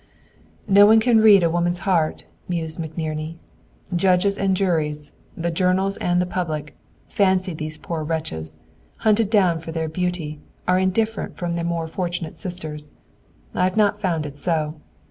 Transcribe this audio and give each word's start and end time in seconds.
"No 0.67 0.87
one 0.87 0.99
can 0.99 1.19
read 1.19 1.43
a 1.43 1.49
woman's 1.51 1.77
heart!" 1.85 2.25
mused 2.49 2.79
McNerney. 2.79 3.35
"Judges 3.95 4.35
and 4.35 4.57
juries, 4.57 5.11
the 5.37 5.51
journals 5.51 5.97
and 5.97 6.19
the 6.19 6.25
public, 6.25 6.75
fancy 7.07 7.53
these 7.53 7.77
poor 7.77 8.03
wretches, 8.03 8.57
hunted 9.05 9.29
down 9.29 9.59
for 9.59 9.71
their 9.71 9.87
beauty, 9.87 10.39
are 10.67 10.83
different 10.87 11.37
from 11.37 11.53
their 11.53 11.63
more 11.63 11.85
fortunate 11.87 12.39
sisters. 12.39 12.93
I've 13.53 13.77
not 13.77 14.01
found 14.01 14.25
it 14.25 14.39
so. 14.39 14.73